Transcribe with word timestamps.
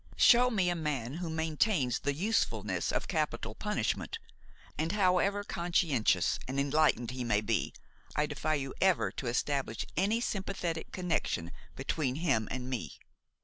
Show 0.17 0.49
me 0.49 0.71
a 0.71 0.75
man 0.75 1.13
who 1.17 1.29
maintains 1.29 1.99
the 1.99 2.15
usefulness 2.15 2.91
of 2.91 3.07
capital 3.07 3.53
punishment, 3.53 4.17
and, 4.75 4.93
however 4.93 5.43
conscientious 5.43 6.39
and 6.47 6.59
enlightened 6.59 7.11
he 7.11 7.23
may 7.23 7.39
be, 7.41 7.71
I 8.15 8.25
defy 8.25 8.55
you 8.55 8.73
ever 8.81 9.11
to 9.11 9.27
establish 9.27 9.85
any 9.95 10.19
sympathetic 10.19 10.91
connection 10.91 11.51
between 11.75 12.15
him 12.15 12.47
and 12.49 12.67
me. 12.67 12.97